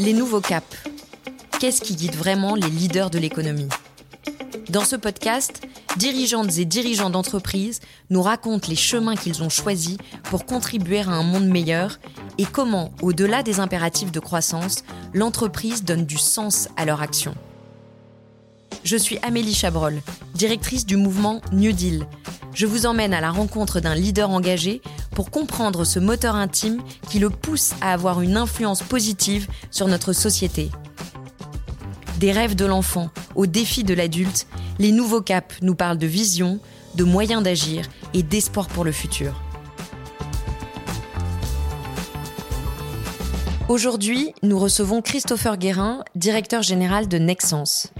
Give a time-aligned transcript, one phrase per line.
[0.00, 0.78] Les nouveaux caps.
[1.60, 3.68] Qu'est-ce qui guide vraiment les leaders de l'économie?
[4.70, 5.60] Dans ce podcast,
[5.98, 11.22] dirigeantes et dirigeants d'entreprises nous racontent les chemins qu'ils ont choisis pour contribuer à un
[11.22, 11.98] monde meilleur
[12.38, 17.34] et comment, au-delà des impératifs de croissance, l'entreprise donne du sens à leur action.
[18.84, 20.00] Je suis Amélie Chabrol,
[20.32, 22.06] directrice du mouvement New Deal.
[22.52, 24.82] Je vous emmène à la rencontre d'un leader engagé
[25.12, 30.12] pour comprendre ce moteur intime qui le pousse à avoir une influence positive sur notre
[30.12, 30.70] société.
[32.18, 34.46] Des rêves de l'enfant aux défis de l'adulte,
[34.78, 36.58] les nouveaux caps nous parlent de vision,
[36.96, 39.32] de moyens d'agir et d'espoir pour le futur.
[43.68, 47.92] Aujourd'hui, nous recevons Christopher Guérin, directeur général de Nexence.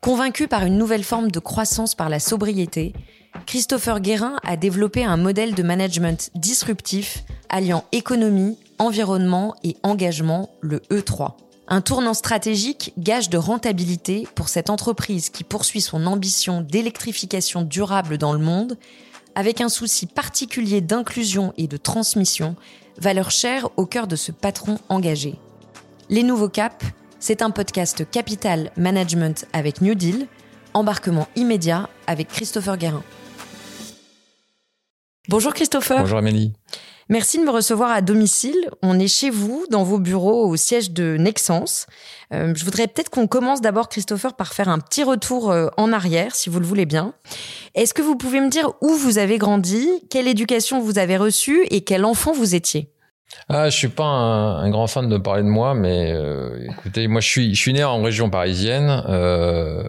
[0.00, 2.92] Convaincu par une nouvelle forme de croissance par la sobriété,
[3.46, 10.78] Christopher Guérin a développé un modèle de management disruptif alliant économie, environnement et engagement, le
[10.90, 11.32] E3.
[11.68, 18.18] Un tournant stratégique, gage de rentabilité pour cette entreprise qui poursuit son ambition d'électrification durable
[18.18, 18.78] dans le monde,
[19.34, 22.56] avec un souci particulier d'inclusion et de transmission,
[22.98, 25.36] valeur chère au cœur de ce patron engagé.
[26.10, 26.84] Les nouveaux caps,
[27.18, 30.26] c'est un podcast Capital Management avec New Deal,
[30.74, 33.02] embarquement immédiat avec Christopher Guérin.
[35.28, 36.00] Bonjour Christopher.
[36.00, 36.52] Bonjour Amélie.
[37.08, 38.56] Merci de me recevoir à domicile.
[38.82, 41.86] On est chez vous, dans vos bureaux, au siège de Nexence.
[42.32, 45.92] Euh, je voudrais peut-être qu'on commence d'abord, Christopher, par faire un petit retour euh, en
[45.92, 47.14] arrière, si vous le voulez bien.
[47.74, 51.64] Est-ce que vous pouvez me dire où vous avez grandi, quelle éducation vous avez reçue
[51.70, 52.92] et quel enfant vous étiez?
[53.48, 57.20] Ah, je suis pas un, grand fan de parler de moi, mais euh, écoutez, moi
[57.20, 59.02] je suis, je suis né en région parisienne.
[59.08, 59.88] Euh,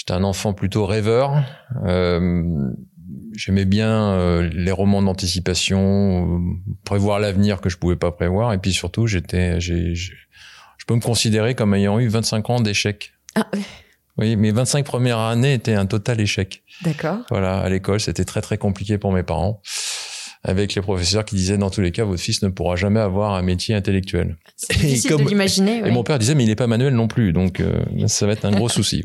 [0.00, 1.42] J'étais un enfant plutôt rêveur.
[1.84, 2.70] Euh,
[3.34, 6.40] J'aimais bien euh, les romans d'anticipation, euh,
[6.84, 10.12] prévoir l'avenir que je pouvais pas prévoir, et puis surtout, j'étais, j'ai, je
[10.86, 13.12] peux me considérer comme ayant eu 25 ans d'échecs.
[13.34, 13.46] Ah.
[14.18, 16.62] Oui, mes 25 premières années étaient un total échec.
[16.82, 17.18] D'accord.
[17.30, 19.62] Voilà, à l'école, c'était très très compliqué pour mes parents
[20.42, 23.34] avec les professeurs qui disaient dans tous les cas votre fils ne pourra jamais avoir
[23.34, 24.36] un métier intellectuel.
[24.56, 25.82] C'est difficile de l'imaginer.
[25.86, 28.32] Et mon père disait mais il n'est pas manuel non plus donc euh, ça va
[28.32, 29.02] être un gros souci.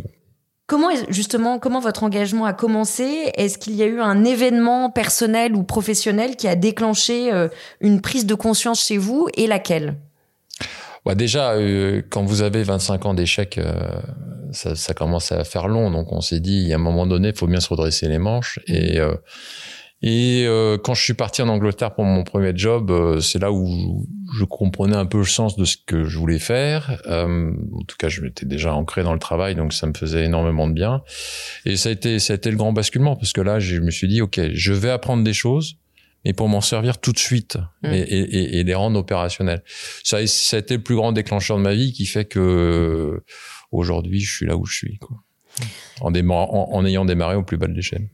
[0.68, 3.32] Comment justement comment votre engagement a commencé?
[3.36, 7.50] Est-ce qu'il y a eu un événement personnel ou professionnel qui a déclenché euh,
[7.82, 9.96] une prise de conscience chez vous et laquelle?
[11.06, 13.60] Bah déjà, euh, quand vous avez 25 ans d'échec,
[14.52, 15.92] ça, ça, commence à faire long.
[15.92, 18.60] Donc on s'est dit, a un moment donné, il faut bien se redresser les manches.
[18.66, 19.00] Et
[20.02, 23.52] et euh, quand je suis parti en Angleterre pour mon premier job, euh, c'est là
[23.52, 24.06] où
[24.38, 27.02] je comprenais un peu le sens de ce que je voulais faire.
[27.08, 30.26] Euh, en tout cas, je m'étais déjà ancré dans le travail, donc ça me faisait
[30.26, 31.02] énormément de bien.
[31.66, 33.90] Et ça a été, ça a été le grand basculement parce que là, je me
[33.90, 35.78] suis dit, ok, je vais apprendre des choses,
[36.26, 37.94] mais pour m'en servir tout de suite mmh.
[37.94, 39.64] et, et, et, les rendre opérationnels.
[40.04, 43.24] Ça, ça a été le plus grand déclencheur de ma vie qui fait que
[43.72, 45.18] aujourd'hui, je suis là où je suis, quoi.
[46.02, 48.10] En, en, en ayant démarré au plus bas de l'échelle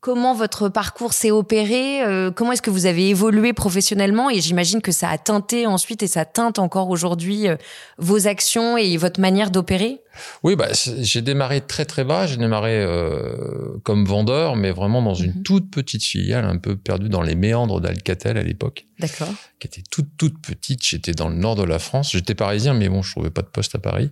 [0.00, 4.80] comment votre parcours s'est opéré, euh, comment est-ce que vous avez évolué professionnellement et j'imagine
[4.80, 7.56] que ça a teinté ensuite et ça teinte encore aujourd'hui euh,
[7.98, 10.00] vos actions et votre manière d'opérer?
[10.42, 12.26] Oui, bah, j'ai démarré très très bas.
[12.26, 15.42] J'ai démarré euh, comme vendeur, mais vraiment dans une mhm.
[15.42, 18.86] toute petite filiale, un peu perdue dans les méandres d'Alcatel à l'époque.
[18.98, 19.28] D'accord.
[19.58, 20.84] Qui était toute toute petite.
[20.84, 22.12] J'étais dans le nord de la France.
[22.12, 24.10] J'étais parisien, mais bon, je trouvais pas de poste à Paris.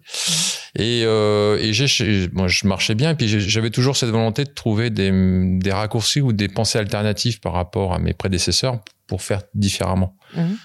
[0.76, 3.10] Et, euh, et j'ai, moi, je marchais bien.
[3.10, 5.10] Et puis j'avais toujours cette volonté de trouver des,
[5.58, 10.16] des raccourcis ou des pensées alternatives par rapport à mes prédécesseurs pour faire différemment.
[10.36, 10.56] Mhm.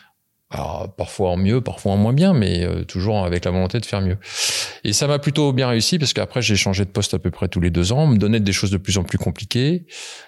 [0.54, 3.86] Alors, parfois en mieux, parfois en moins bien, mais euh, toujours avec la volonté de
[3.88, 4.18] faire mieux.
[4.84, 7.48] Et ça m'a plutôt bien réussi parce qu'après j'ai changé de poste à peu près
[7.48, 9.86] tous les deux ans, on me donnait des choses de plus en plus compliquées,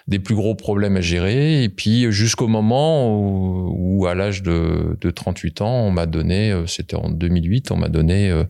[0.08, 5.10] des plus gros problèmes à gérer, et puis jusqu'au moment où, à l'âge de, de,
[5.12, 8.42] 38 ans, on m'a donné, euh, c'était en 2008, on m'a donné euh,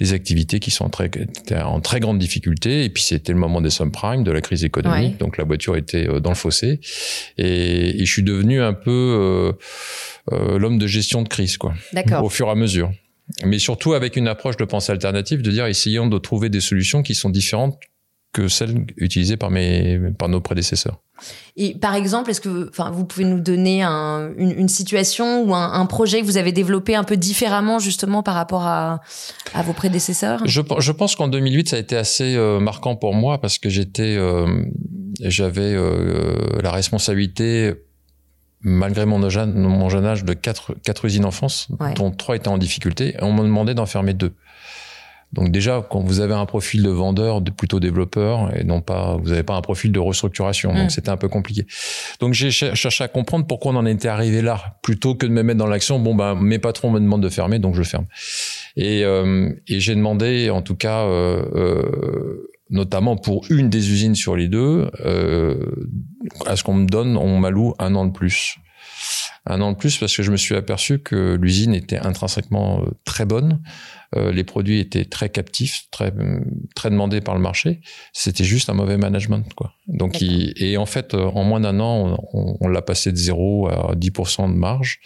[0.00, 1.10] des activités qui sont en très,
[1.64, 5.18] en très grande difficulté, et puis c'était le moment des subprimes, de la crise économique,
[5.18, 6.80] donc la voiture était dans le fossé,
[7.38, 9.52] et, et je suis devenu un peu euh,
[10.30, 11.74] l'homme de gestion de crise, quoi.
[12.22, 12.90] Au fur et à mesure.
[13.44, 17.02] Mais surtout avec une approche de pensée alternative, de dire essayons de trouver des solutions
[17.02, 17.78] qui sont différentes
[18.34, 21.00] que celles utilisées par mes par nos prédécesseurs.
[21.56, 25.54] Et par exemple, est-ce que enfin vous pouvez nous donner un, une, une, situation ou
[25.54, 29.00] un, un, projet que vous avez développé un peu différemment justement par rapport à,
[29.54, 30.40] à vos prédécesseurs?
[30.44, 33.70] Je, je pense qu'en 2008 ça a été assez euh, marquant pour moi parce que
[33.70, 34.64] j'étais euh,
[35.20, 37.72] j'avais euh, la responsabilité
[38.64, 42.48] malgré mon jeune, mon jeune âge de quatre, quatre usines en France, dont trois étaient
[42.48, 44.32] en difficulté, et on m'a demandé d'en fermer deux.
[45.32, 49.16] Donc déjà, quand vous avez un profil de vendeur, de plutôt développeur, et non pas,
[49.20, 50.90] vous n'avez pas un profil de restructuration, donc mm.
[50.90, 51.66] c'était un peu compliqué.
[52.20, 55.42] Donc j'ai cherché à comprendre pourquoi on en était arrivé là, plutôt que de me
[55.42, 55.98] mettre dans l'action.
[55.98, 58.06] Bon ben, mes patrons me demandent de fermer, donc je ferme.
[58.76, 61.04] Et, et j'ai demandé, en tout cas,
[62.74, 64.90] notamment pour une des usines sur les deux,
[66.44, 68.58] à ce qu'on me donne, on m'alloue un an de plus
[69.46, 72.90] un an de plus parce que je me suis aperçu que l'usine était intrinsèquement euh,
[73.04, 73.60] très bonne,
[74.16, 76.12] euh, les produits étaient très captifs, très
[76.74, 77.80] très demandés par le marché.
[78.12, 79.74] C'était juste un mauvais management, quoi.
[79.86, 83.94] Donc, et en fait, euh, en moins d'un an, on, l'a passé de 0 à
[83.94, 85.00] 10% de marge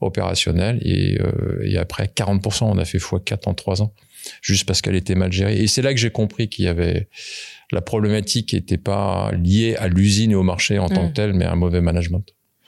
[0.00, 1.18] opérationnelle et,
[1.64, 3.92] et après 40%, on a fait x4 en 3 ans,
[4.42, 5.58] juste parce qu'elle était mal gérée.
[5.58, 7.08] Et c'est là que j'ai compris qu'il y avait
[7.70, 11.12] la problématique n'était pas liée à l'usine et au marché en tant que mmh.
[11.12, 12.24] tel, mais à un mauvais management.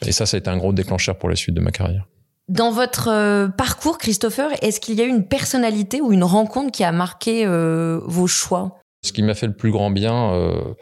[0.07, 2.07] Et ça, ça a été un gros déclencheur pour la suite de ma carrière.
[2.49, 6.73] Dans votre euh, parcours, Christopher, est-ce qu'il y a eu une personnalité ou une rencontre
[6.73, 8.81] qui a marqué euh, vos choix?
[9.03, 10.75] Ce qui m'a fait le plus grand bien, euh,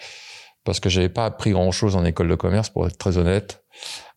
[0.65, 3.65] parce que j'avais pas appris grand-chose en école de commerce, pour être très honnête,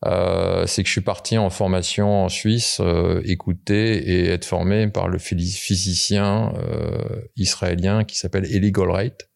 [0.04, 2.80] c'est que je suis parti en formation en Suisse,
[3.24, 6.52] écouter et être formé par le physicien
[7.36, 9.28] israélien qui s'appelle Eli Goldraitt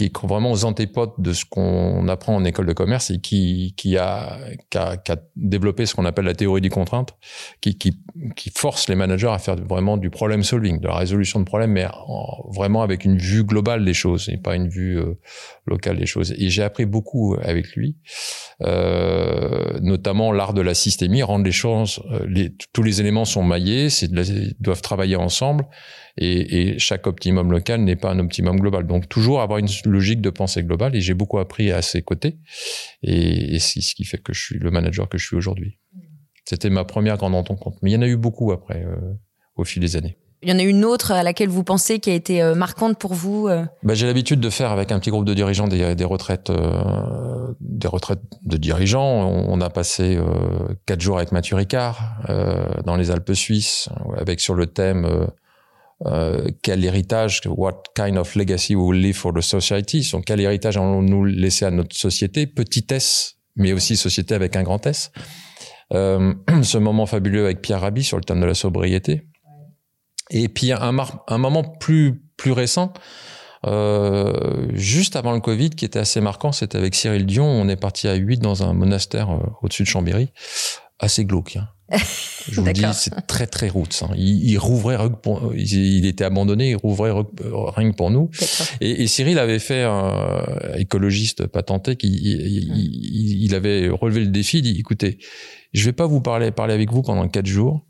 [0.00, 3.74] qui est vraiment aux antipodes de ce qu'on apprend en école de commerce et qui,
[3.76, 4.38] qui, a,
[4.70, 7.14] qui, a, qui a développé ce qu'on appelle la théorie des contraintes,
[7.60, 8.00] qui, qui,
[8.34, 11.72] qui, force les managers à faire vraiment du problem solving, de la résolution de problèmes,
[11.72, 11.86] mais
[12.48, 15.18] vraiment avec une vue globale des choses et pas une vue euh,
[15.70, 16.34] locale des choses.
[16.36, 17.96] Et j'ai appris beaucoup avec lui,
[18.62, 23.88] euh, notamment l'art de la systémie, rendre les choses, euh, tous les éléments sont maillés,
[23.88, 24.10] c'est,
[24.60, 25.64] doivent travailler ensemble
[26.18, 28.86] et, chaque optimum local n'est pas un optimum global.
[28.86, 32.38] Donc toujours avoir une logique de pensée globale et j'ai beaucoup appris à ses côtés
[33.02, 35.78] et, et c'est ce qui fait que je suis le manager que je suis aujourd'hui.
[36.44, 39.14] C'était ma première grande rencontre, mais il y en a eu beaucoup après euh,
[39.54, 40.18] au fil des années.
[40.42, 42.98] Il y en a une autre à laquelle vous pensez qui a été euh, marquante
[42.98, 45.94] pour vous euh bah, J'ai l'habitude de faire avec un petit groupe de dirigeants des,
[45.94, 46.50] des retraites,
[47.60, 49.28] des retraites de dirigeants.
[49.28, 50.18] On, a passé
[50.86, 51.98] quatre jours avec Mathieu Ricard
[52.84, 55.28] dans les Alpes suisses, avec sur le thème
[56.06, 60.40] euh, quel héritage, what kind of legacy we will leave for the society, donc quel
[60.40, 65.12] héritage allons-nous laisser à notre société, petitesse, mais aussi société avec un grand S.
[65.92, 66.32] Euh,
[66.62, 69.26] ce moment fabuleux avec Pierre Rabhi sur le thème de la sobriété.
[70.30, 70.96] Et puis un,
[71.28, 72.94] un moment plus plus récent,
[73.66, 77.44] euh, juste avant le Covid, qui était assez marquant, c'était avec Cyril Dion.
[77.44, 80.32] On est parti à 8 dans un monastère euh, au-dessus de Chambéry,
[80.98, 81.56] assez glauque.
[81.56, 81.68] Hein.
[82.50, 84.02] Je vous dis, c'est très très route.
[84.02, 84.14] Hein.
[84.16, 88.30] Il, il, rouvrait, pour, il, était abandonné, il rouvrait rien que pour nous.
[88.80, 90.42] Et, et, Cyril avait fait un
[90.76, 94.58] écologiste patenté qui il, il, avait relevé le défi.
[94.58, 95.18] Il dit écoutez,
[95.74, 97.84] je vais pas vous parler parler avec vous pendant quatre jours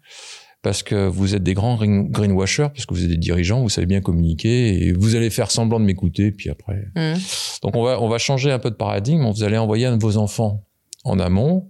[0.62, 3.86] parce que vous êtes des grands greenwashers, parce que vous êtes des dirigeants, vous savez
[3.86, 6.88] bien communiquer et vous allez faire semblant de m'écouter, puis après.
[6.96, 7.14] Mmh.
[7.62, 9.30] Donc on va on va changer un peu de paradigme.
[9.30, 10.64] Vous allez envoyer un de vos enfants
[11.04, 11.68] en amont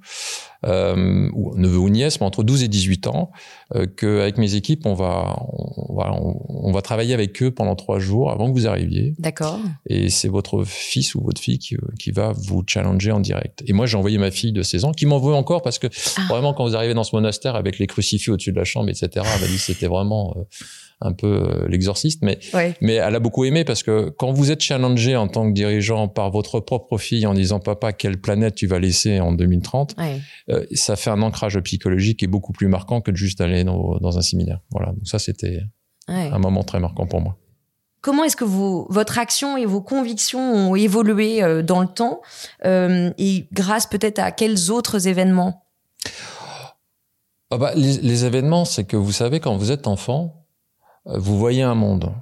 [0.66, 3.30] euh, ou neveu ou nièce, mais entre 12 et 18 ans,
[3.74, 7.98] euh, qu'avec mes équipes, on va, on, va, on, va travailler avec eux pendant trois
[7.98, 9.14] jours avant que vous arriviez.
[9.18, 9.58] D'accord.
[9.86, 13.62] Et c'est votre fils ou votre fille qui, qui, va vous challenger en direct.
[13.66, 15.86] Et moi, j'ai envoyé ma fille de 16 ans, qui m'en veut encore parce que
[16.16, 16.26] ah.
[16.28, 19.08] vraiment, quand vous arrivez dans ce monastère avec les crucifix au-dessus de la chambre, etc.,
[19.14, 20.34] elle m'a dit c'était vraiment...
[20.36, 20.42] Euh,
[21.00, 22.38] un peu euh, l'exorciste, mais
[22.81, 26.08] mais elle a beaucoup aimé parce que quand vous êtes challengé en tant que dirigeant
[26.08, 29.97] par votre propre fille en disant papa quelle planète tu vas laisser en 2030,
[30.50, 33.64] euh, ça fait un ancrage psychologique qui est beaucoup plus marquant que de juste aller
[33.64, 34.61] dans, dans un séminaire.
[34.70, 35.61] Voilà, donc ça c'était
[36.08, 37.36] un moment très marquant pour moi.
[38.03, 42.20] Comment est-ce que vous, votre action et vos convictions ont évolué euh, dans le temps
[42.65, 45.65] et grâce peut-être à quels autres événements?
[47.51, 50.40] Ah bah, les, les événements, c'est que vous savez, quand vous êtes enfant,
[51.17, 52.12] vous voyez un monde.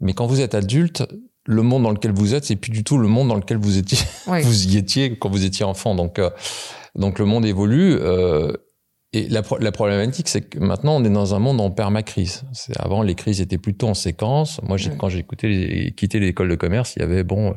[0.00, 1.04] Mais quand vous êtes adulte,
[1.46, 3.78] le monde dans lequel vous êtes, c'est plus du tout le monde dans lequel vous
[3.78, 5.94] étiez, vous y étiez quand vous étiez enfant.
[5.94, 6.30] Donc, euh,
[6.94, 7.96] donc le monde évolue.
[8.00, 8.52] Euh,
[9.12, 12.42] et la, la problématique, c'est que maintenant, on est dans un monde en permacrise.
[12.78, 14.60] Avant, les crises étaient plutôt en séquence.
[14.62, 15.24] Moi, quand j'ai
[15.96, 17.54] quitté l'école de commerce, il y avait bon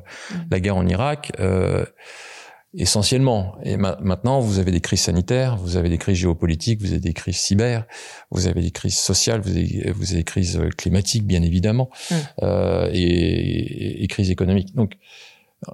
[0.51, 1.33] la guerre en Irak.
[1.39, 1.83] Euh,
[2.73, 3.55] essentiellement.
[3.63, 7.13] Et maintenant, vous avez des crises sanitaires, vous avez des crises géopolitiques, vous avez des
[7.13, 7.85] crises cyber,
[8.31, 11.89] vous avez des crises sociales, vous avez, vous avez des crises euh, climatiques, bien évidemment,
[11.91, 12.15] mmh.
[12.43, 14.75] euh, et, et, crises économiques.
[14.75, 14.93] Donc,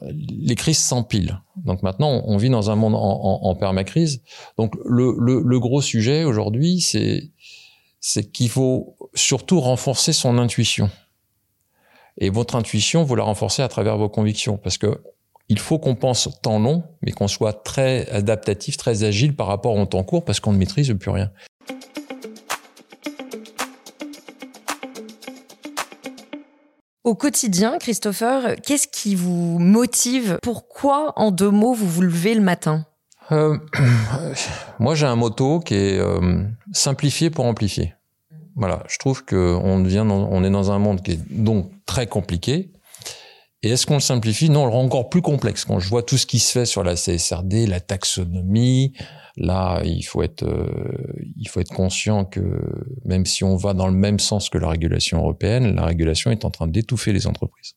[0.01, 1.41] les crises s'empilent.
[1.63, 4.23] Donc maintenant, on vit dans un monde en, en, permacrise.
[4.57, 7.29] Donc le, le, le gros sujet aujourd'hui, c'est
[7.99, 10.89] c'est qu'il faut surtout renforcer son intuition.
[12.17, 15.01] Et votre intuition, vous la renforcez à travers vos convictions, parce que
[15.49, 19.75] il faut qu'on pense temps long, mais qu'on soit très adaptatif, très agile par rapport
[19.75, 21.31] au temps court, parce qu'on ne maîtrise plus rien.
[27.03, 30.39] Au quotidien, Christopher, qu'est-ce qui vous motive?
[30.41, 32.87] Pourquoi, en deux mots, vous vous levez le matin?
[33.31, 33.57] Euh,
[34.79, 37.93] Moi, j'ai un motto qui est euh, simplifier pour amplifier.
[38.55, 42.07] Voilà, je trouve que on devient, on est dans un monde qui est donc très
[42.07, 42.71] compliqué.
[43.65, 44.51] Et est-ce qu'on le simplifie?
[44.51, 45.65] Non, on le rend encore plus complexe.
[45.65, 48.93] Quand je vois tout ce qui se fait sur la CSRD, la taxonomie,
[49.38, 52.62] là, il faut être, euh, il faut être conscient que
[53.05, 56.45] même si on va dans le même sens que la régulation européenne, la régulation est
[56.45, 57.74] en train d'étouffer les entreprises.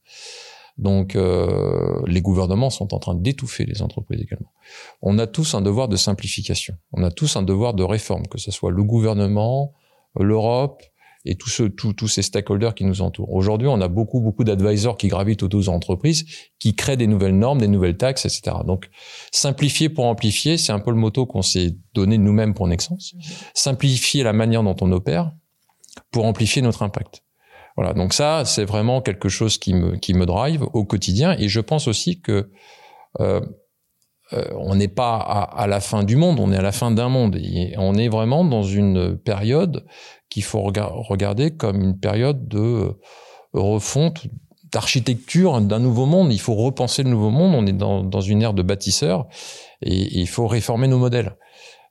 [0.76, 4.52] Donc, euh, les gouvernements sont en train d'étouffer les entreprises également.
[5.00, 6.74] On a tous un devoir de simplification.
[6.92, 9.72] On a tous un devoir de réforme, que ce soit le gouvernement,
[10.20, 10.82] l'Europe,
[11.24, 13.32] et tous ceux, tous ces stakeholders qui nous entourent.
[13.32, 16.24] Aujourd'hui, on a beaucoup, beaucoup d'advisors qui gravitent autour des entreprises,
[16.58, 18.56] qui créent des nouvelles normes, des nouvelles taxes, etc.
[18.66, 18.88] Donc,
[19.32, 23.14] simplifier pour amplifier, c'est un peu le motto qu'on s'est donné nous-mêmes pour Nexence.
[23.14, 23.22] Mhm.
[23.54, 25.32] Simplifier la manière dont on opère
[26.10, 27.22] pour amplifier notre impact.
[27.76, 27.94] Voilà.
[27.94, 31.36] Donc ça, c'est vraiment quelque chose qui me, qui me drive au quotidien.
[31.38, 32.50] Et je pense aussi que
[33.20, 33.40] euh,
[34.32, 37.08] euh, on n'est pas à, la fin du monde, on est à la fin d'un
[37.08, 37.36] monde.
[37.36, 39.86] Et on est vraiment dans une période
[40.28, 42.92] qu'il faut regarder comme une période de
[43.54, 44.26] refonte,
[44.70, 46.32] d'architecture d'un nouveau monde.
[46.32, 47.54] Il faut repenser le nouveau monde.
[47.54, 49.26] On est dans, une ère de bâtisseurs
[49.80, 51.36] et, il faut réformer nos modèles.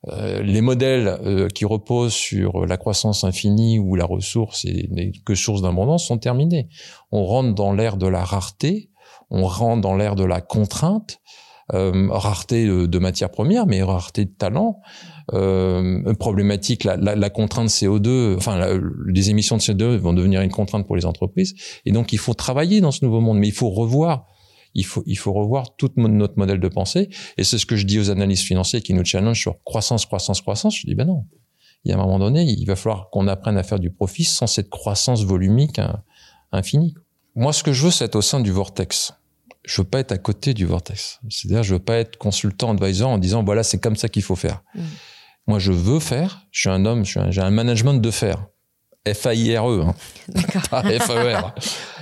[0.06, 5.10] Euh, les modèles euh, qui reposent sur la croissance infinie ou la ressource et n'est
[5.26, 6.68] que source d'abondance sont terminés.
[7.10, 8.90] On rentre dans l'ère de la rareté,
[9.28, 11.20] on rentre dans l'ère de la contrainte,
[11.74, 14.80] euh, rareté de, matières premières, mais rareté de talent.
[15.34, 20.50] Euh, problématique, la, la, la, contrainte CO2, enfin les émissions de CO2 vont devenir une
[20.50, 21.54] contrainte pour les entreprises.
[21.84, 24.26] Et donc il faut travailler dans ce nouveau monde, mais il faut revoir
[24.74, 27.08] il faut, il faut revoir tout notre modèle de pensée.
[27.36, 30.40] Et c'est ce que je dis aux analystes financiers qui nous challenge sur croissance, croissance,
[30.40, 30.78] croissance.
[30.78, 31.24] Je dis, ben non.
[31.84, 34.24] Il y a un moment donné, il va falloir qu'on apprenne à faire du profit
[34.24, 35.80] sans cette croissance volumique
[36.52, 36.94] infinie.
[37.34, 39.14] Moi, ce que je veux, c'est être au sein du vortex
[39.68, 41.20] je veux pas être à côté du vortex.
[41.28, 44.36] C'est-à-dire, je veux pas être consultant, advisor en disant voilà, c'est comme ça qu'il faut
[44.36, 44.62] faire.
[44.74, 44.80] Mm.
[45.46, 46.46] Moi, je veux faire.
[46.50, 48.46] Je suis un homme, j'ai un management de faire.
[49.06, 49.94] F-A-I-R-E, hein.
[50.70, 51.54] pas F-E-R.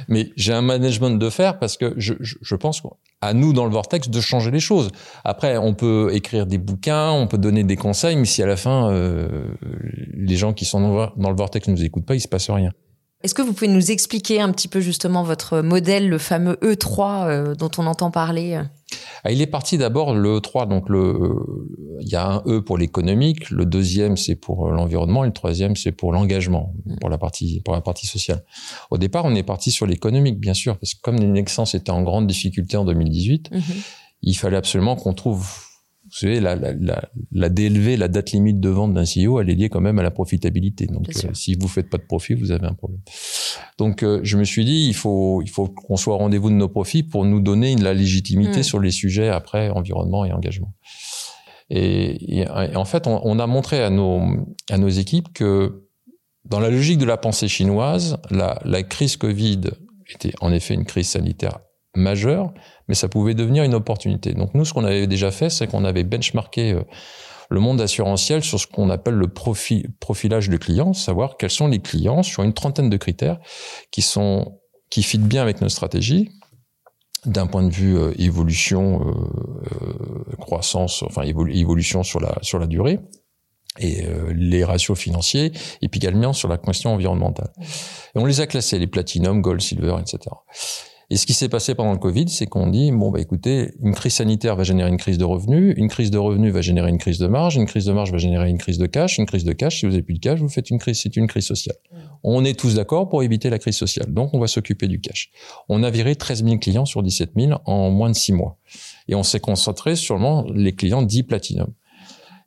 [0.09, 2.83] Mais j'ai un management de faire parce que je, je, je pense
[3.21, 4.91] à nous dans le vortex de changer les choses.
[5.25, 8.57] Après, on peut écrire des bouquins, on peut donner des conseils, mais si à la
[8.57, 9.49] fin euh,
[10.15, 12.73] les gens qui sont dans le vortex ne nous écoutent pas, il se passe rien.
[13.27, 17.27] Est-ce que vous pouvez nous expliquer un petit peu justement votre modèle, le fameux E3
[17.27, 18.63] euh, dont on entend parler?
[19.25, 22.61] Ah, Il est parti d'abord le E3, donc le, euh, il y a un E
[22.61, 26.99] pour l'économique, le deuxième c'est pour l'environnement et le troisième c'est pour l'engagement, mm.
[27.01, 28.45] pour la partie pour la partie sociale.
[28.93, 32.03] Au départ, on est parti sur l'économique bien sûr parce que comme Nexence était en
[32.03, 33.61] grande difficulté en 2018, mm-hmm.
[34.23, 35.66] il fallait absolument qu'on trouve
[36.07, 39.51] vous savez, la, la, la, la DLV, la date limite de vente d'un CEO, elle
[39.51, 40.87] est liée quand même à la profitabilité.
[40.87, 43.01] Donc, euh, si vous faites pas de profit, vous avez un problème.
[43.77, 46.55] Donc, euh, je me suis dit, il faut, il faut qu'on soit au rendez-vous de
[46.55, 48.63] nos profits pour nous donner la légitimité hmm.
[48.63, 50.73] sur les sujets après environnement et engagement.
[51.71, 54.23] Et, et, en fait, on, on, a montré à nos,
[54.71, 55.89] à nos équipes que
[56.45, 59.63] dans la logique de la pensée chinoise, la, la crise Covid
[60.09, 61.59] était en effet une crise sanitaire
[61.97, 62.53] majeure,
[62.89, 64.33] mais ça pouvait devenir une opportunité.
[64.33, 66.83] Donc nous, ce qu'on avait déjà fait, c'est qu'on avait benchmarké euh,
[67.49, 71.81] le monde assurantiel sur ce qu'on appelle le profilage de clients, savoir quels sont les
[71.81, 73.39] clients sur une trentaine de critères
[73.91, 74.59] qui sont
[74.91, 76.31] qui fit bien avec nos stratégies
[77.25, 83.01] d'un point de vue euh, évolution, euh, croissance, enfin évolution sur la sur la durée
[83.79, 87.53] et les ratios financiers, et puis également sur la question environnementale.
[87.61, 90.35] Et on les a classés, les platinum, gold, silver, etc.
[91.09, 93.95] Et ce qui s'est passé pendant le Covid, c'est qu'on dit bon bah écoutez, une
[93.95, 96.99] crise sanitaire va générer une crise de revenus, une crise de revenus va générer une
[96.99, 99.45] crise de marge, une crise de marge va générer une crise de cash, une crise
[99.45, 101.47] de cash, si vous n'avez plus de cash, vous faites une crise, c'est une crise
[101.47, 101.77] sociale.
[101.93, 101.97] Mm.
[102.25, 105.31] On est tous d'accord pour éviter la crise sociale, donc on va s'occuper du cash.
[105.69, 108.59] On a viré 13 000 clients sur 17 000 en moins de 6 mois,
[109.07, 110.19] et on s'est concentré sur
[110.53, 111.73] les clients dits platinum.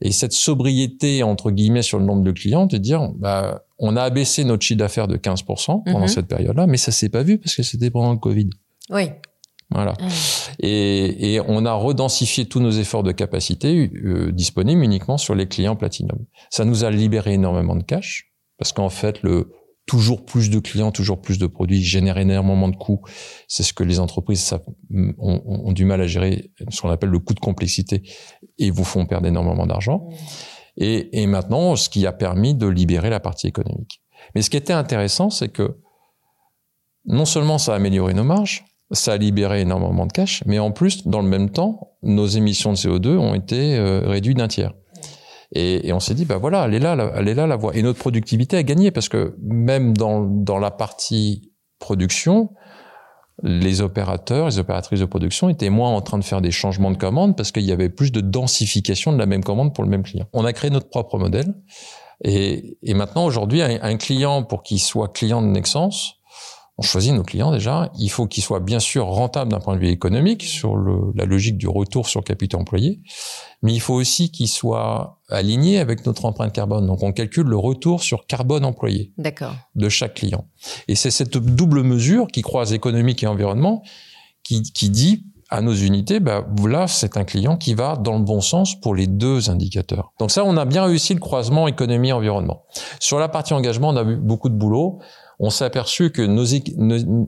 [0.01, 4.03] Et cette sobriété entre guillemets sur le nombre de clients, de dire bah on a
[4.03, 6.07] abaissé notre chiffre d'affaires de 15% pendant mhm.
[6.07, 8.49] cette période-là, mais ça s'est pas vu parce que c'était pendant le Covid.
[8.89, 9.09] Oui.
[9.71, 9.93] Voilà.
[10.01, 10.07] Ah.
[10.59, 15.47] Et, et, on a redensifié tous nos efforts de capacité euh, disponibles uniquement sur les
[15.47, 16.25] clients Platinum.
[16.49, 19.53] Ça nous a libéré énormément de cash parce qu'en fait, le
[19.89, 23.01] toujours plus de clients, toujours plus de produits génère énormément de coûts.
[23.47, 24.53] C'est ce que les entreprises
[25.17, 28.03] ont, du mal à gérer, ce qu'on appelle le coût de complexité,
[28.59, 30.07] et vous font perdre énormément d'argent.
[30.77, 34.03] Et, et, maintenant, ce qui a permis de libérer la partie économique.
[34.35, 35.79] Mais ce qui était intéressant, c'est que
[37.05, 40.71] non seulement ça a amélioré nos marges, ça a libéré énormément de cash, mais en
[40.71, 44.73] plus, dans le même temps, nos émissions de CO2 ont été euh, réduites d'un tiers.
[45.51, 47.75] Et, et on s'est dit, bah voilà, elle est là, elle est là la voie.
[47.75, 52.51] Et notre productivité a gagné parce que même dans, dans la partie production,
[53.41, 56.97] les opérateurs, les opératrices de production étaient moins en train de faire des changements de
[56.97, 60.03] commande parce qu'il y avait plus de densification de la même commande pour le même
[60.03, 60.27] client.
[60.33, 61.53] On a créé notre propre modèle
[62.23, 66.18] Et, et maintenant, aujourd'hui, un, un, client, pour qu'il soit client de Nexence,
[66.79, 67.91] on choisit nos clients déjà.
[67.99, 71.25] Il faut qu'ils soient bien sûr rentables d'un point de vue économique sur le, la
[71.25, 73.01] logique du retour sur capital employé,
[73.61, 76.87] mais il faut aussi qu'ils soient alignés avec notre empreinte carbone.
[76.87, 79.11] Donc on calcule le retour sur carbone employé
[79.75, 80.45] de chaque client.
[80.87, 83.83] Et c'est cette double mesure qui croise économique et environnement
[84.43, 88.23] qui, qui dit à nos unités, bah, là, c'est un client qui va dans le
[88.23, 90.13] bon sens pour les deux indicateurs.
[90.19, 92.63] Donc ça, on a bien réussi le croisement économie-environnement.
[92.99, 94.99] Sur la partie engagement, on a eu beaucoup de boulot
[95.41, 96.43] on s'est aperçu que nos,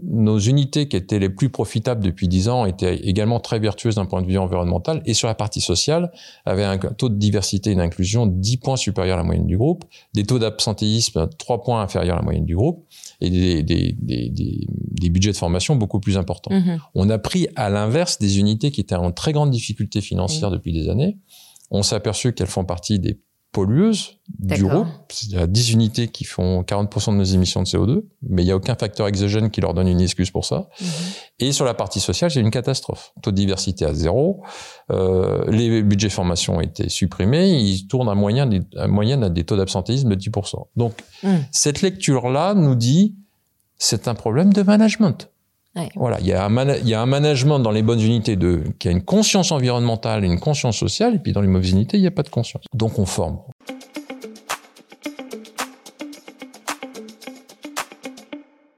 [0.04, 4.06] nos, unités qui étaient les plus profitables depuis 10 ans étaient également très vertueuses d'un
[4.06, 6.12] point de vue environnemental et sur la partie sociale
[6.46, 9.86] avaient un taux de diversité et d'inclusion 10 points supérieur à la moyenne du groupe,
[10.14, 12.86] des taux d'absentéisme 3 points inférieurs à la moyenne du groupe
[13.22, 16.52] et des, des, des, des budgets de formation beaucoup plus importants.
[16.52, 16.80] Mm-hmm.
[16.96, 20.74] On a pris à l'inverse des unités qui étaient en très grande difficulté financière depuis
[20.74, 21.18] des années.
[21.70, 23.18] On s'est aperçu qu'elles font partie des
[23.52, 24.88] pollueuses du groupe.
[25.24, 28.46] Il y a 10 unités qui font 40% de nos émissions de CO2, mais il
[28.46, 30.70] n'y a aucun facteur exogène qui leur donne une excuse pour ça.
[30.80, 30.88] Mhm.
[31.40, 33.14] Et sur la partie sociale, j'ai une catastrophe.
[33.22, 34.42] Taux de diversité à zéro,
[34.90, 39.44] euh, les budgets formation ont été supprimés, ils tournent à moyenne, à moyenne à des
[39.44, 40.68] taux d'absentéisme de 10%.
[40.78, 40.94] Donc,
[41.24, 41.44] mhm.
[41.52, 43.16] cette lecture-là nous dit,
[43.78, 45.30] c'est un problème de management.
[45.96, 48.64] Voilà, il y, a un il y a un management dans les bonnes unités de,
[48.78, 52.02] qui a une conscience environnementale, une conscience sociale, et puis dans les mauvaises unités, il
[52.02, 52.64] n'y a pas de conscience.
[52.74, 53.40] Donc on forme.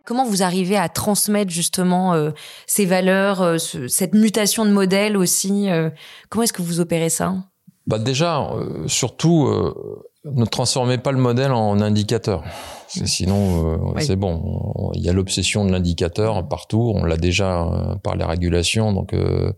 [0.06, 2.32] Comment vous arrivez à transmettre justement euh,
[2.68, 5.90] ces valeurs, euh, cette mutation de modèle aussi euh,
[6.30, 7.36] Comment est-ce que vous opérez ça?
[7.88, 8.50] Bah Déjà,
[8.88, 9.50] surtout,
[10.26, 12.44] ne transformez pas le modèle en indicateur.
[12.88, 14.92] Sinon, euh, c'est bon.
[14.94, 16.94] Il y a l'obsession de l'indicateur partout.
[16.96, 19.52] On l'a déjà euh, par les régulations, donc euh,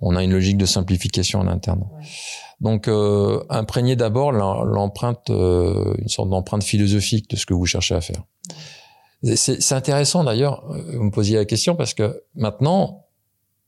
[0.00, 1.84] on a une logique de simplification en interne.
[2.60, 2.88] Donc,
[3.48, 8.22] imprégnez d'abord l'empreinte, une sorte d'empreinte philosophique de ce que vous cherchez à faire.
[9.34, 13.06] C'est intéressant d'ailleurs, vous me posiez la question parce que maintenant,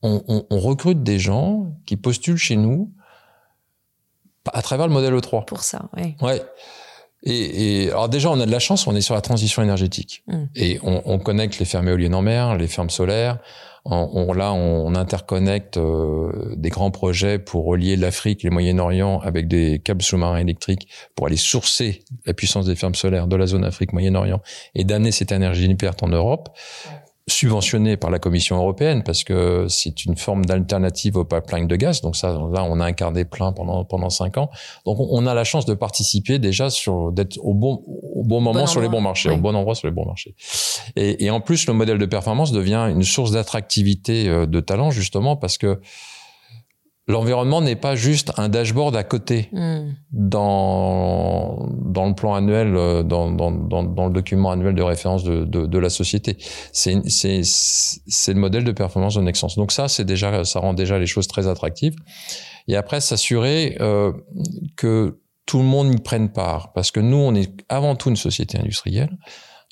[0.03, 2.93] on, on, on recrute des gens qui postulent chez nous
[4.53, 5.45] à travers le modèle E3.
[5.45, 6.15] Pour ça, oui.
[6.21, 6.43] Ouais.
[7.25, 10.25] Et, et, alors déjà, on a de la chance, on est sur la transition énergétique.
[10.27, 10.45] Mm.
[10.57, 13.39] Et on, on, connecte les fermes éoliennes en mer, les fermes solaires.
[13.85, 19.81] On, là, on, interconnecte euh, des grands projets pour relier l'Afrique, les Moyen-Orient avec des
[19.81, 23.93] câbles sous-marins électriques pour aller sourcer la puissance des fermes solaires de la zone Afrique,
[23.93, 24.41] Moyen-Orient
[24.77, 26.51] et d'amener cette énergie nucléaire en Europe
[27.29, 32.01] subventionné par la Commission européenne parce que c'est une forme d'alternative au pipeline de gaz.
[32.01, 34.51] Donc ça, là, on a incarné plein pendant pendant cinq ans.
[34.85, 37.83] Donc on a la chance de participer déjà sur d'être au bon
[38.15, 40.35] au bon moment sur les bons marchés, au bon endroit sur les bons marchés.
[40.97, 44.91] Et, et en plus, le modèle de performance devient une source d'attractivité euh, de talent
[44.91, 45.81] justement parce que
[47.13, 49.91] L'environnement n'est pas juste un dashboard à côté hmm.
[50.13, 55.23] dans dans le plan annuel, euh, dans, dans, dans, dans, le document annuel de référence
[55.23, 56.39] de, de, de la société.
[56.73, 59.57] C'est c'est c'est le modèle de performance de Nexence.
[59.57, 61.97] Donc ça, c'est déjà ça rend déjà les choses très attractives.
[62.67, 64.13] Et après, s'assurer euh,
[64.77, 68.17] que tout le monde y prenne part, parce que nous, on est avant tout une
[68.17, 69.11] société industrielle.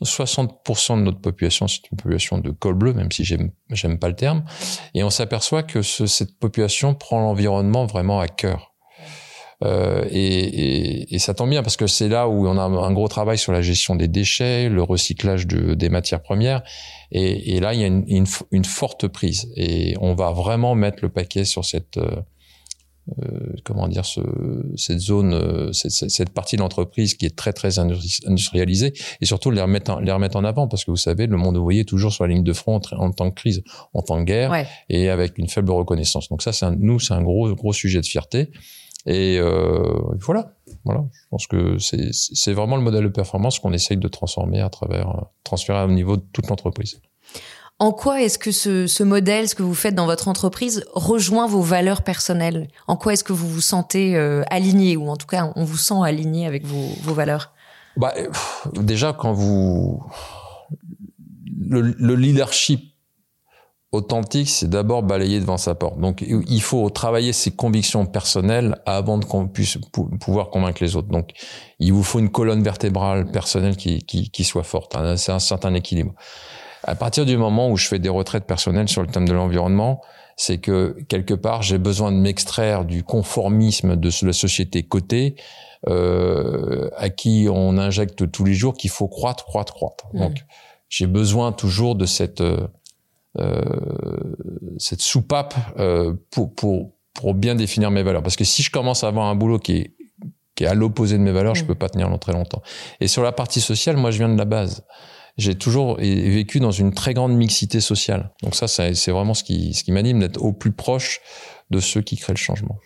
[0.04, 4.16] 60% de notre population, c'est une population de col bleu, même si j'aime, pas le
[4.16, 4.44] terme.
[4.94, 8.70] Et on s'aperçoit que ce, cette population prend l'environnement vraiment à cœur.
[9.62, 12.92] Euh, et, et, et, ça tombe bien parce que c'est là où on a un
[12.92, 16.62] gros travail sur la gestion des déchets, le recyclage de, des matières premières.
[17.12, 19.52] Et, et là, il y a une, une, une, forte prise.
[19.56, 22.22] Et on va vraiment mettre le paquet sur cette euh,
[23.64, 24.20] comment dire ce,
[24.76, 29.50] cette zone, euh, cette, cette, partie de l'entreprise qui est très très industrialisée et surtout
[29.50, 31.88] les remettre en, les remettre en avant parce que vous savez le monde ouvrier est
[31.88, 33.62] toujours sur la ligne de front en, tant que crise,
[33.94, 36.28] en tant que guerre et avec une faible reconnaissance.
[36.28, 38.50] Donc ça, c'est un, nous c'est un gros gros sujet de fierté
[39.06, 40.52] et euh, voilà.
[40.84, 44.70] Voilà, je pense que c'est vraiment le modèle de performance qu'on essaye de transformer à
[44.70, 47.00] travers, transférer au niveau de toute l'entreprise.
[47.80, 51.46] En quoi est-ce que ce, ce, modèle, ce que vous faites dans votre entreprise, rejoint
[51.46, 52.68] vos valeurs personnelles?
[52.86, 55.78] En quoi est-ce que vous vous sentez euh, aligné, ou en tout cas, on vous
[55.78, 57.52] sent aligné avec vos, vos valeurs?
[57.96, 58.12] Bah,
[58.74, 60.04] Déjà, quand vous...
[61.58, 62.90] Le, le leadership
[63.92, 65.98] authentique, c'est d'abord balayer devant sa porte.
[65.98, 69.78] Donc, il faut travailler ses convictions personnelles avant qu'on puisse
[70.20, 71.08] pouvoir convaincre les autres.
[71.08, 71.30] Donc,
[71.78, 74.96] il vous faut une colonne vertébrale personnelle qui, qui, qui soit forte.
[74.96, 75.16] Hein.
[75.16, 76.12] C'est un certain équilibre.
[76.84, 80.00] À partir du moment où je fais des retraites personnelles sur le thème de l'environnement,
[80.36, 85.36] c'est que quelque part j'ai besoin de m'extraire du conformisme de la société cotée
[85.88, 90.06] euh, à qui on injecte tous les jours qu'il faut croître, croître, croître.
[90.12, 90.18] Mmh.
[90.18, 90.36] Donc
[90.88, 92.66] j'ai besoin toujours de cette euh,
[94.78, 98.22] cette soupape euh, pour pour pour bien définir mes valeurs.
[98.22, 99.94] Parce que si je commence à avoir un boulot qui est
[100.60, 102.60] qui est à l'opposé de mes valeurs, je peux pas tenir très longtemps.
[103.00, 104.84] Et sur la partie sociale, moi, je viens de la base.
[105.40, 108.30] J'ai toujours vécu dans une très grande mixité sociale.
[108.42, 111.20] Donc ça, c'est vraiment ce qui, ce qui m'anime, d'être au plus proche
[111.70, 112.78] de ceux qui créent le changement.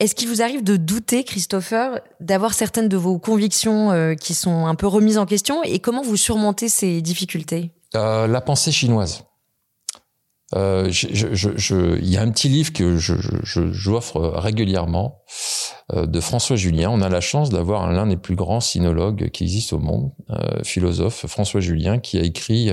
[0.00, 4.66] Est-ce qu'il vous arrive de douter, Christopher, d'avoir certaines de vos convictions euh, qui sont
[4.66, 5.62] un peu remises en question?
[5.62, 7.70] Et comment vous surmontez ces difficultés?
[7.94, 9.24] Euh, La pensée chinoise.
[10.54, 15.22] Euh, il y a un petit livre que j'offre régulièrement
[15.92, 16.90] de François Julien.
[16.90, 20.12] On a la chance d'avoir l'un des plus grands sinologues qui existent au monde,
[20.62, 22.70] philosophe François Julien, qui a écrit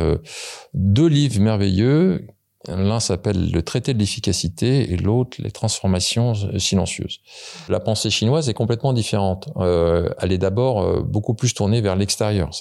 [0.73, 2.27] deux livres merveilleux
[2.67, 7.19] L'un s'appelle le traité de l'efficacité et l'autre les transformations silencieuses.
[7.69, 9.49] La pensée chinoise est complètement différente.
[9.57, 12.51] Euh, elle est d'abord euh, beaucoup plus tournée vers l'extérieur.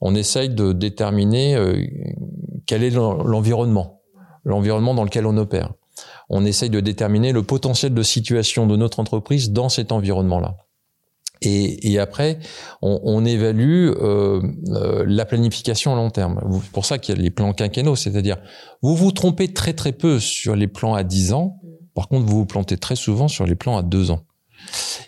[0.00, 1.84] On essaye de déterminer euh,
[2.66, 3.97] quel est l'environnement,
[4.48, 5.72] l'environnement dans lequel on opère.
[6.28, 10.56] On essaye de déterminer le potentiel de situation de notre entreprise dans cet environnement-là.
[11.40, 12.40] Et, et, après,
[12.82, 16.40] on, on évalue euh, euh, la planification à long terme.
[16.64, 18.38] C'est pour ça qu'il y a les plans quinquennaux, c'est-à-dire
[18.82, 21.60] vous vous trompez très très peu sur les plans à 10 ans,
[21.94, 24.22] par contre vous vous plantez très souvent sur les plans à 2 ans.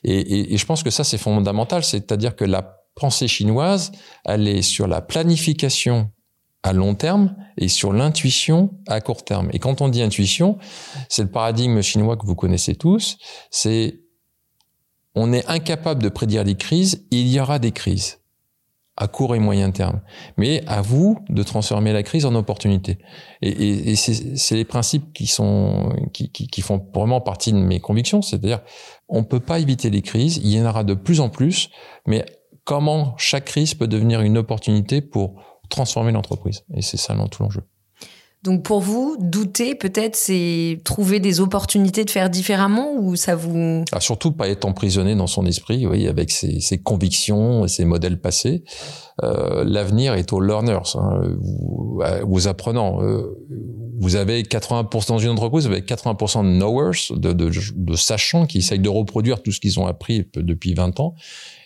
[0.04, 3.90] Et, et, et je pense que ça c'est fondamental, c'est-à-dire que la pensée chinoise,
[4.24, 6.12] elle est sur la planification
[6.62, 9.48] à long terme et sur l'intuition à court terme.
[9.52, 10.58] Et quand on dit intuition,
[11.08, 13.16] c'est le paradigme chinois que vous connaissez tous,
[13.50, 14.00] c'est
[15.14, 18.20] on est incapable de prédire les crises, il y aura des crises
[19.00, 20.02] à court et moyen terme.
[20.36, 22.98] Mais à vous de transformer la crise en opportunité.
[23.40, 28.20] Et, c'est les principes qui sont qui, qui, font vraiment partie de mes convictions.
[28.20, 28.60] C'est-à-dire,
[29.08, 30.36] on peut pas éviter les crises.
[30.36, 31.70] Il y en aura de plus en plus.
[32.06, 32.26] Mais
[32.64, 37.62] comment chaque crise peut devenir une opportunité pour transformer l'entreprise Et c'est ça tout l'enjeu.
[38.42, 43.84] Donc pour vous, douter peut-être, c'est trouver des opportunités de faire différemment ou ça vous...
[43.92, 47.84] Ah, surtout pas être emprisonné dans son esprit, oui, avec ses, ses convictions et ses
[47.84, 48.64] modèles passés.
[49.22, 51.20] Euh, L'avenir est aux learners, hein,
[52.26, 53.02] aux apprenants.
[53.02, 53.36] Euh,
[54.00, 58.46] vous avez 80% dans une entreprise, vous avez 80% de knowers, de, de, de sachants
[58.46, 61.14] qui essayent de reproduire tout ce qu'ils ont appris depuis 20 ans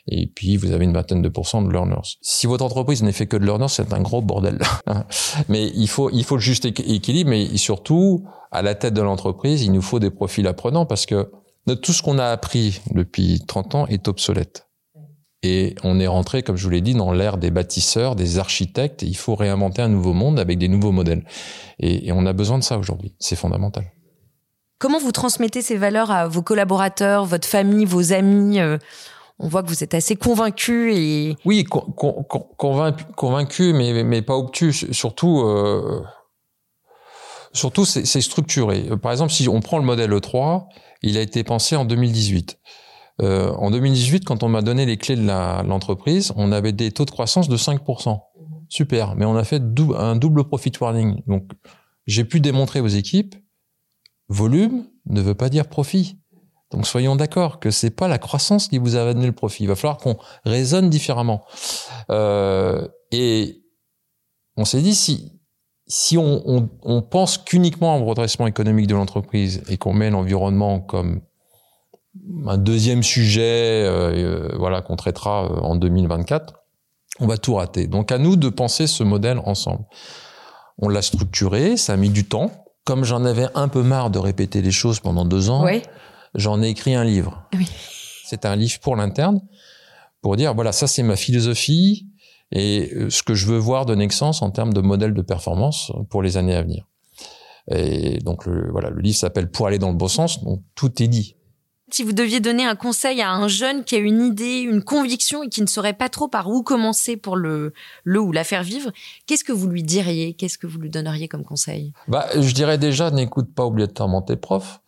[0.08, 2.18] et puis vous avez une vingtaine de pourcents de learners.
[2.20, 4.58] Si votre entreprise n'est fait que de learners, c'est un gros bordel.
[5.48, 9.62] mais il faut il faut le juste équilibre, mais surtout à la tête de l'entreprise,
[9.62, 11.30] il nous faut des profils apprenants parce que
[11.82, 14.63] tout ce qu'on a appris depuis 30 ans est obsolète.
[15.46, 19.02] Et on est rentré, comme je vous l'ai dit, dans l'ère des bâtisseurs, des architectes.
[19.02, 21.22] il faut réinventer un nouveau monde avec des nouveaux modèles.
[21.78, 23.14] Et, on a besoin de ça aujourd'hui.
[23.18, 23.84] C'est fondamental.
[24.78, 28.78] Comment vous transmettez ces valeurs à vos collaborateurs, votre famille, vos amis euh,
[29.38, 34.86] on voit que vous êtes assez convaincu et oui convaincu, convaincu mais mais pas obtus
[34.92, 36.04] surtout euh,
[37.52, 40.66] surtout c'est structuré par exemple si on prend le modèle E3
[41.02, 42.60] il a été pensé en 2018
[43.22, 47.04] euh, en 2018 quand on m'a donné les clés de l'entreprise on avait des taux
[47.04, 48.20] de croissance de 5%
[48.68, 49.62] super mais on a fait
[49.96, 51.50] un double profit warning donc
[52.06, 53.36] j'ai pu démontrer aux équipes
[54.28, 56.18] volume ne veut pas dire profit
[56.74, 59.62] donc soyons d'accord que c'est pas la croissance qui vous a amené le profit.
[59.62, 61.44] Il va falloir qu'on raisonne différemment.
[62.10, 63.62] Euh, et
[64.56, 65.40] on s'est dit si
[65.86, 70.80] si on, on, on pense qu'uniquement au redressement économique de l'entreprise et qu'on met l'environnement
[70.80, 71.20] comme
[72.46, 76.54] un deuxième sujet, euh, euh voilà, qu'on traitera euh, en 2024,
[77.20, 77.86] on va tout rater.
[77.86, 79.84] Donc à nous de penser ce modèle ensemble.
[80.78, 82.50] On l'a structuré, ça a mis du temps.
[82.84, 85.82] Comme j'en avais un peu marre de répéter les choses pendant deux ans, oui
[86.34, 87.48] j'en ai écrit un livre.
[87.54, 87.68] Oui.
[88.24, 89.40] C'est un livre pour l'interne,
[90.20, 92.08] pour dire, voilà, ça c'est ma philosophie
[92.50, 95.92] et euh, ce que je veux voir de Nexence en termes de modèle de performance
[96.10, 96.86] pour les années à venir.
[97.70, 101.02] Et donc, le, voilà, le livre s'appelle Pour aller dans le bon sens, donc tout
[101.02, 101.36] est dit.
[101.90, 105.42] Si vous deviez donner un conseil à un jeune qui a une idée, une conviction
[105.42, 108.62] et qui ne saurait pas trop par où commencer pour le, le ou la faire
[108.62, 108.90] vivre,
[109.26, 110.34] qu'est-ce que vous lui diriez?
[110.34, 111.92] Qu'est-ce que vous lui donneriez comme conseil?
[112.08, 114.80] Bah, Je dirais déjà, n'écoute pas obligatoirement tes profs.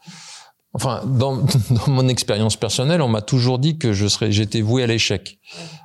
[0.72, 1.36] Enfin, dans,
[1.70, 5.38] dans mon expérience personnelle, on m'a toujours dit que je serais, j'étais voué à l'échec.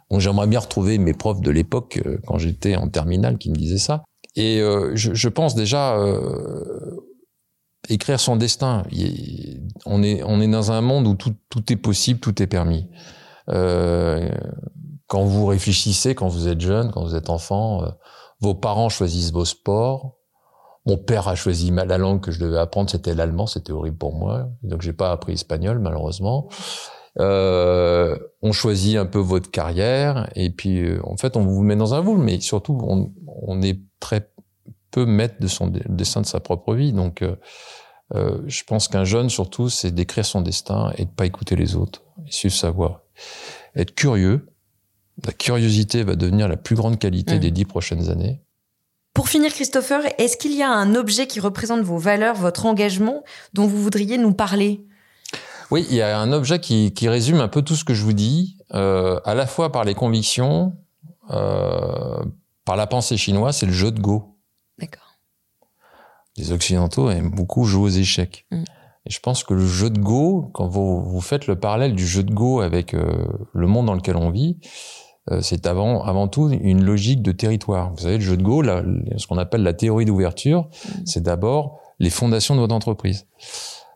[0.10, 3.56] Donc j'aimerais bien retrouver mes profs de l'époque euh, quand j'étais en terminale qui me
[3.56, 4.04] disaient ça.
[4.36, 7.11] Et euh, je, je, pense déjà euh,
[7.90, 8.84] écrire son destin.
[9.86, 12.88] on est on est dans un monde où tout, tout est possible, tout est permis.
[13.50, 14.30] Euh,
[15.08, 17.84] quand vous réfléchissez, quand vous êtes jeune, quand vous êtes enfant,
[18.40, 20.16] vos parents choisissent vos sports,
[20.86, 24.16] mon père a choisi la langue que je devais apprendre, c'était l'allemand, c'était horrible pour
[24.16, 26.50] moi, donc j'ai pas appris espagnol malheureusement.
[27.20, 31.76] Euh, on choisit un peu votre carrière et puis euh, en fait on vous met
[31.76, 34.31] dans un moule, mais surtout on, on est très
[34.92, 37.36] peu maître de son dessin de sa propre vie, donc euh,
[38.16, 41.76] Euh, je pense qu'un jeune, surtout, c'est d'écrire son destin et de pas écouter les
[41.76, 43.06] autres, et suivre sa voie.
[43.76, 44.48] Être curieux.
[45.26, 47.40] La curiosité va devenir la plus grande qualité mmh.
[47.40, 48.42] des dix prochaines années.
[49.14, 53.24] Pour finir, Christopher, est-ce qu'il y a un objet qui représente vos valeurs, votre engagement,
[53.54, 54.86] dont vous voudriez nous parler?
[55.70, 58.14] Oui, il y a un objet qui, résume un peu tout ce que je vous
[58.14, 60.74] dis, euh, à la fois par les convictions,
[61.30, 62.24] euh,
[62.66, 64.31] par la pensée chinoise, c'est le jeu de Go.
[66.42, 68.46] Les Occidentaux aiment beaucoup jouer aux échecs.
[68.52, 68.64] Mm.
[69.06, 72.06] Et je pense que le jeu de Go, quand vous, vous faites le parallèle du
[72.06, 74.58] jeu de Go avec euh, le monde dans lequel on vit,
[75.32, 77.92] euh, c'est avant, avant tout une logique de territoire.
[77.92, 80.90] Vous savez, le jeu de Go, ce qu'on appelle la théorie d'ouverture, mm.
[81.06, 83.28] c'est d'abord les fondations de votre entreprise.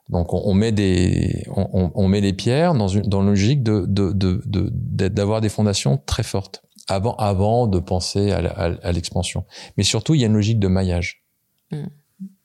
[0.10, 3.86] Donc on, met des, on, on, met les pierres dans une dans une logique de
[3.88, 9.45] d'avoir de, de, des fondations très fortes avant avant de penser à, à, l'expansion.
[9.77, 11.23] Mais surtout, il y a une logique de maillage.
[11.71, 11.86] Mm.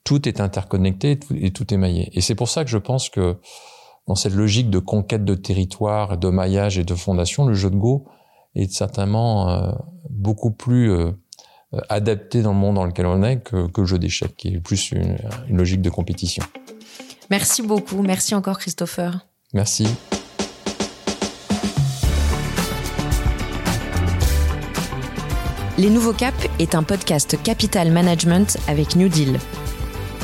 [0.03, 2.09] Tout est interconnecté et tout est maillé.
[2.13, 3.37] Et c'est pour ça que je pense que
[4.07, 7.75] dans cette logique de conquête de territoire, de maillage et de fondation, le jeu de
[7.75, 8.07] Go
[8.55, 9.71] est certainement euh,
[10.09, 11.11] beaucoup plus euh,
[11.87, 14.59] adapté dans le monde dans lequel on est que, que le jeu d'échecs, qui est
[14.59, 16.43] plus une, une logique de compétition.
[17.29, 18.01] Merci beaucoup.
[18.01, 19.25] Merci encore, Christopher.
[19.53, 19.87] Merci.
[25.77, 29.39] Les Nouveaux Caps est un podcast Capital Management avec New Deal.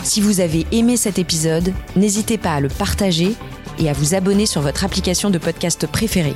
[0.07, 3.35] Si vous avez aimé cet épisode, n'hésitez pas à le partager
[3.77, 6.33] et à vous abonner sur votre application de podcast préférée.